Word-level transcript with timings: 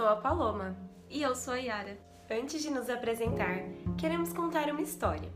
sou 0.00 0.08
a 0.08 0.16
Paloma. 0.16 0.74
E 1.10 1.20
eu 1.20 1.36
sou 1.36 1.52
a 1.52 1.58
Yara. 1.58 1.98
Antes 2.30 2.62
de 2.62 2.70
nos 2.70 2.88
apresentar, 2.88 3.58
queremos 3.98 4.32
contar 4.32 4.70
uma 4.70 4.80
história. 4.80 5.30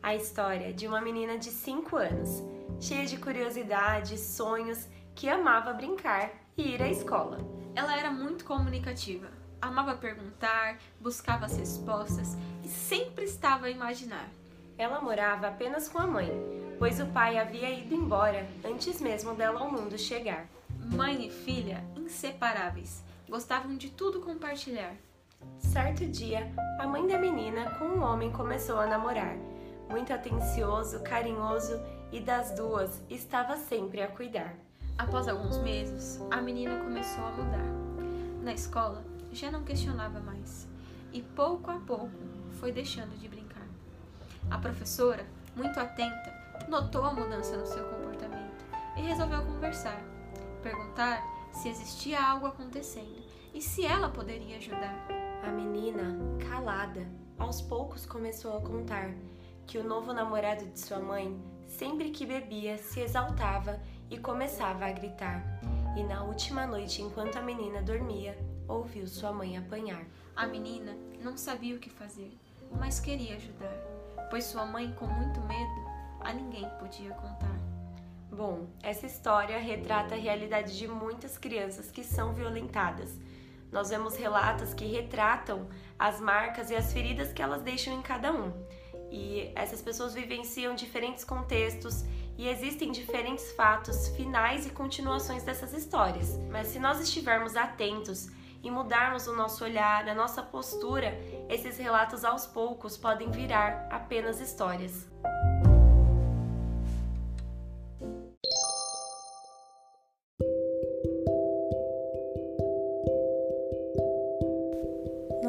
A 0.00 0.14
história 0.14 0.72
de 0.72 0.86
uma 0.86 1.00
menina 1.00 1.36
de 1.36 1.50
5 1.50 1.96
anos, 1.96 2.40
cheia 2.78 3.06
de 3.06 3.16
curiosidades, 3.16 4.20
sonhos, 4.20 4.86
que 5.16 5.28
amava 5.28 5.72
brincar 5.72 6.30
e 6.56 6.62
ir 6.62 6.80
à 6.80 6.88
escola. 6.88 7.38
Ela 7.74 7.98
era 7.98 8.12
muito 8.12 8.44
comunicativa, 8.44 9.26
amava 9.60 9.96
perguntar, 9.96 10.78
buscava 11.00 11.46
as 11.46 11.56
respostas 11.56 12.36
e 12.62 12.68
sempre 12.68 13.24
estava 13.24 13.66
a 13.66 13.70
imaginar. 13.70 14.28
Ela 14.78 15.00
morava 15.00 15.48
apenas 15.48 15.88
com 15.88 15.98
a 15.98 16.06
mãe, 16.06 16.30
pois 16.78 17.00
o 17.00 17.06
pai 17.06 17.36
havia 17.36 17.68
ido 17.68 17.92
embora 17.92 18.48
antes 18.64 19.00
mesmo 19.00 19.34
dela 19.34 19.58
ao 19.58 19.72
mundo 19.72 19.98
chegar. 19.98 20.46
Mãe 20.78 21.26
e 21.26 21.30
filha 21.30 21.82
inseparáveis, 21.96 23.02
gostavam 23.28 23.76
de 23.76 23.90
tudo 23.90 24.20
compartilhar. 24.20 24.94
Certo 25.58 26.06
dia, 26.06 26.50
a 26.78 26.86
mãe 26.86 27.06
da 27.06 27.18
menina 27.18 27.70
com 27.78 27.84
um 27.84 28.02
homem 28.02 28.30
começou 28.30 28.78
a 28.78 28.86
namorar. 28.86 29.36
Muito 29.90 30.12
atencioso, 30.12 31.02
carinhoso 31.02 31.80
e 32.10 32.20
das 32.20 32.52
duas 32.52 33.02
estava 33.10 33.56
sempre 33.56 34.02
a 34.02 34.08
cuidar. 34.08 34.54
Após 34.96 35.28
alguns 35.28 35.58
meses, 35.58 36.20
a 36.30 36.40
menina 36.40 36.78
começou 36.78 37.24
a 37.24 37.30
mudar. 37.32 37.64
Na 38.42 38.52
escola, 38.52 39.04
já 39.32 39.50
não 39.50 39.64
questionava 39.64 40.20
mais 40.20 40.68
e 41.12 41.22
pouco 41.22 41.70
a 41.70 41.78
pouco 41.80 42.10
foi 42.60 42.72
deixando 42.72 43.18
de 43.18 43.28
brincar. 43.28 43.66
A 44.50 44.58
professora, 44.58 45.26
muito 45.56 45.78
atenta, 45.80 46.32
notou 46.68 47.04
a 47.04 47.12
mudança 47.12 47.56
no 47.56 47.66
seu 47.66 47.84
comportamento 47.84 48.64
e 48.96 49.00
resolveu 49.02 49.42
conversar, 49.42 50.00
perguntar 50.62 51.33
se 51.54 51.68
existia 51.68 52.22
algo 52.22 52.46
acontecendo 52.46 53.22
e 53.54 53.62
se 53.62 53.86
ela 53.86 54.10
poderia 54.10 54.56
ajudar. 54.58 55.06
A 55.42 55.50
menina, 55.50 56.18
calada, 56.48 57.06
aos 57.38 57.62
poucos 57.62 58.04
começou 58.04 58.56
a 58.56 58.60
contar 58.60 59.14
que 59.66 59.78
o 59.78 59.84
novo 59.84 60.12
namorado 60.12 60.66
de 60.66 60.78
sua 60.78 60.98
mãe, 60.98 61.40
sempre 61.66 62.10
que 62.10 62.26
bebia, 62.26 62.76
se 62.76 63.00
exaltava 63.00 63.80
e 64.10 64.18
começava 64.18 64.86
a 64.86 64.92
gritar. 64.92 65.42
E 65.96 66.02
na 66.02 66.24
última 66.24 66.66
noite, 66.66 67.00
enquanto 67.00 67.36
a 67.36 67.42
menina 67.42 67.80
dormia, 67.80 68.36
ouviu 68.66 69.06
sua 69.06 69.32
mãe 69.32 69.56
apanhar. 69.56 70.04
A 70.34 70.46
menina 70.46 70.96
não 71.22 71.36
sabia 71.36 71.76
o 71.76 71.78
que 71.78 71.88
fazer, 71.88 72.36
mas 72.78 72.98
queria 72.98 73.36
ajudar, 73.36 73.74
pois 74.28 74.44
sua 74.44 74.66
mãe, 74.66 74.92
com 74.94 75.06
muito 75.06 75.40
medo, 75.42 75.94
a 76.20 76.32
ninguém 76.32 76.68
podia 76.80 77.14
contar. 77.14 77.73
Bom, 78.36 78.66
essa 78.82 79.06
história 79.06 79.58
retrata 79.58 80.14
a 80.14 80.18
realidade 80.18 80.76
de 80.76 80.88
muitas 80.88 81.38
crianças 81.38 81.90
que 81.90 82.02
são 82.02 82.34
violentadas 82.34 83.18
nós 83.74 83.90
vemos 83.90 84.14
relatos 84.14 84.72
que 84.72 84.84
retratam 84.84 85.66
as 85.98 86.20
marcas 86.20 86.70
e 86.70 86.76
as 86.76 86.92
feridas 86.92 87.32
que 87.32 87.42
elas 87.42 87.60
deixam 87.60 87.92
em 87.92 88.00
cada 88.00 88.32
um. 88.32 88.52
E 89.10 89.50
essas 89.56 89.82
pessoas 89.82 90.14
vivenciam 90.14 90.76
diferentes 90.76 91.24
contextos 91.24 92.04
e 92.38 92.48
existem 92.48 92.92
diferentes 92.92 93.50
fatos, 93.52 94.08
finais 94.10 94.64
e 94.64 94.70
continuações 94.70 95.42
dessas 95.42 95.74
histórias. 95.74 96.38
Mas 96.52 96.68
se 96.68 96.78
nós 96.78 97.00
estivermos 97.00 97.56
atentos 97.56 98.28
e 98.62 98.70
mudarmos 98.70 99.26
o 99.26 99.34
nosso 99.34 99.64
olhar, 99.64 100.08
a 100.08 100.14
nossa 100.14 100.40
postura, 100.40 101.12
esses 101.48 101.76
relatos 101.76 102.24
aos 102.24 102.46
poucos 102.46 102.96
podem 102.96 103.28
virar 103.32 103.88
apenas 103.90 104.40
histórias. 104.40 105.04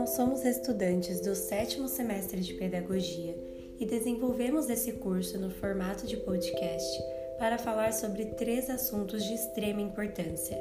Nós 0.06 0.14
somos 0.14 0.46
estudantes 0.46 1.20
do 1.20 1.34
sétimo 1.34 1.88
semestre 1.88 2.40
de 2.40 2.54
Pedagogia 2.54 3.36
e 3.80 3.88
desenvolvemos 3.88 4.70
esse 4.70 4.92
curso 4.92 5.40
no 5.40 5.50
formato 5.50 6.06
de 6.06 6.16
podcast 6.18 7.04
para 7.40 7.58
falar 7.58 7.92
sobre 7.92 8.26
três 8.26 8.70
assuntos 8.70 9.24
de 9.24 9.34
extrema 9.34 9.82
importância: 9.82 10.56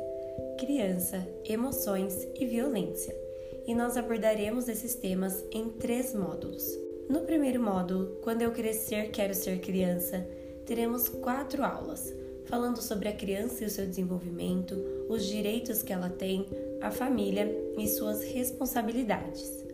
criança, 0.58 1.28
emoções 1.44 2.26
e 2.34 2.46
violência. 2.46 3.14
E 3.66 3.74
nós 3.74 3.98
abordaremos 3.98 4.66
esses 4.66 4.94
temas 4.94 5.44
em 5.52 5.68
três 5.68 6.14
módulos. 6.14 6.64
No 7.10 7.20
primeiro 7.20 7.62
módulo, 7.62 8.18
Quando 8.22 8.40
eu 8.40 8.50
crescer, 8.50 9.10
quero 9.10 9.34
ser 9.34 9.60
criança, 9.60 10.26
teremos 10.64 11.06
quatro 11.06 11.62
aulas 11.62 12.14
falando 12.46 12.80
sobre 12.82 13.08
a 13.08 13.12
criança 13.12 13.64
e 13.64 13.66
o 13.66 13.70
seu 13.70 13.86
desenvolvimento, 13.86 14.74
os 15.08 15.24
direitos 15.24 15.82
que 15.82 15.92
ela 15.92 16.10
tem, 16.10 16.46
a 16.80 16.90
família 16.90 17.50
e 17.78 17.86
suas 17.88 18.22
responsabilidades. 18.24 19.64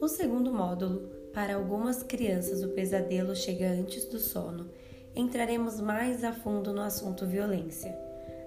O 0.00 0.08
segundo 0.08 0.52
módulo, 0.52 1.08
para 1.32 1.54
algumas 1.54 2.02
crianças 2.02 2.62
o 2.62 2.68
pesadelo 2.68 3.34
chega 3.34 3.68
antes 3.68 4.04
do 4.04 4.18
sono, 4.18 4.68
entraremos 5.14 5.80
mais 5.80 6.24
a 6.24 6.32
fundo 6.32 6.72
no 6.72 6.82
assunto 6.82 7.26
violência. 7.26 7.96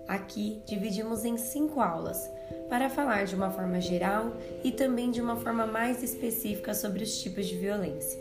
Aqui 0.07 0.61
dividimos 0.67 1.25
em 1.25 1.35
cinco 1.35 1.81
aulas 1.81 2.29
para 2.69 2.89
falar 2.89 3.25
de 3.25 3.35
uma 3.35 3.49
forma 3.49 3.81
geral 3.81 4.33
e 4.63 4.71
também 4.71 5.09
de 5.09 5.19
uma 5.19 5.35
forma 5.35 5.65
mais 5.65 6.03
específica 6.03 6.73
sobre 6.73 7.03
os 7.03 7.19
tipos 7.21 7.47
de 7.47 7.57
violência. 7.57 8.19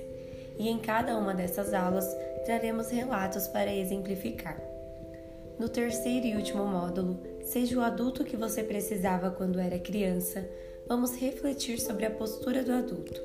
E 0.58 0.68
em 0.68 0.78
cada 0.78 1.16
uma 1.16 1.34
dessas 1.34 1.74
aulas 1.74 2.06
traremos 2.44 2.88
relatos 2.88 3.46
para 3.48 3.74
exemplificar. 3.74 4.73
No 5.58 5.68
terceiro 5.68 6.26
e 6.26 6.36
último 6.36 6.66
módulo, 6.66 7.18
Seja 7.44 7.78
o 7.78 7.82
adulto 7.82 8.24
que 8.24 8.38
você 8.38 8.62
precisava 8.62 9.30
quando 9.30 9.60
era 9.60 9.78
criança, 9.78 10.48
vamos 10.88 11.14
refletir 11.14 11.78
sobre 11.78 12.06
a 12.06 12.10
postura 12.10 12.64
do 12.64 12.72
adulto, 12.72 13.20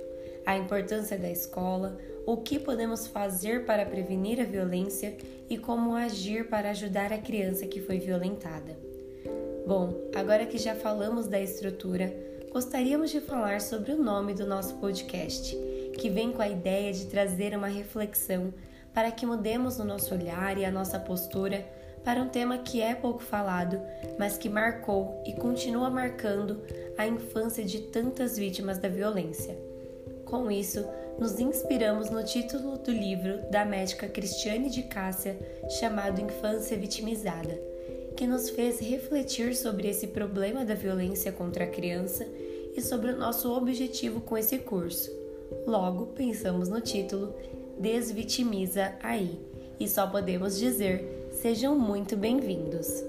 a 0.45 0.57
importância 0.57 1.17
da 1.17 1.31
escola, 1.31 1.97
o 2.25 2.35
que 2.35 2.59
podemos 2.59 3.07
fazer 3.07 3.65
para 3.65 3.85
prevenir 3.85 4.41
a 4.41 4.43
violência 4.43 5.15
e 5.49 5.57
como 5.57 5.95
agir 5.95 6.49
para 6.49 6.71
ajudar 6.71 7.13
a 7.13 7.17
criança 7.17 7.65
que 7.65 7.81
foi 7.81 7.97
violentada. 7.97 8.77
Bom, 9.65 9.93
agora 10.13 10.45
que 10.45 10.57
já 10.57 10.75
falamos 10.75 11.27
da 11.27 11.39
estrutura, 11.39 12.13
gostaríamos 12.51 13.09
de 13.09 13.21
falar 13.21 13.61
sobre 13.61 13.93
o 13.93 14.03
nome 14.03 14.33
do 14.33 14.45
nosso 14.45 14.75
podcast, 14.75 15.55
que 15.97 16.09
vem 16.09 16.33
com 16.33 16.41
a 16.41 16.49
ideia 16.49 16.91
de 16.91 17.05
trazer 17.05 17.55
uma 17.55 17.67
reflexão 17.67 18.53
para 18.93 19.11
que 19.11 19.25
mudemos 19.25 19.79
o 19.79 19.85
nosso 19.85 20.13
olhar 20.13 20.57
e 20.57 20.65
a 20.65 20.71
nossa 20.71 20.99
postura 20.99 21.65
para 22.03 22.21
um 22.21 22.29
tema 22.29 22.57
que 22.57 22.81
é 22.81 22.95
pouco 22.95 23.21
falado, 23.21 23.81
mas 24.17 24.37
que 24.37 24.49
marcou 24.49 25.21
e 25.25 25.33
continua 25.33 25.89
marcando 25.89 26.61
a 26.97 27.07
infância 27.07 27.63
de 27.63 27.79
tantas 27.79 28.37
vítimas 28.37 28.77
da 28.77 28.89
violência. 28.89 29.57
Com 30.25 30.51
isso, 30.51 30.85
nos 31.17 31.39
inspiramos 31.39 32.09
no 32.09 32.23
título 32.23 32.77
do 32.77 32.91
livro 32.91 33.39
da 33.49 33.65
médica 33.65 34.07
Cristiane 34.07 34.69
de 34.69 34.83
Cássia, 34.83 35.37
chamado 35.79 36.21
Infância 36.21 36.77
Vitimizada, 36.77 37.59
que 38.15 38.27
nos 38.27 38.49
fez 38.49 38.79
refletir 38.79 39.55
sobre 39.55 39.89
esse 39.89 40.07
problema 40.07 40.63
da 40.63 40.75
violência 40.75 41.31
contra 41.31 41.65
a 41.65 41.69
criança 41.69 42.27
e 42.75 42.81
sobre 42.81 43.11
o 43.11 43.17
nosso 43.17 43.51
objetivo 43.51 44.21
com 44.21 44.37
esse 44.37 44.59
curso. 44.59 45.11
Logo, 45.65 46.07
pensamos 46.07 46.69
no 46.69 46.79
título 46.79 47.33
Desvitimiza 47.77 48.93
aí, 49.01 49.39
e 49.79 49.87
só 49.87 50.05
podemos 50.05 50.57
dizer 50.57 51.18
Sejam 51.41 51.73
muito 51.79 52.17
bem-vindos! 52.17 53.01